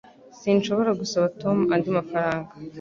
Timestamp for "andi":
1.75-1.89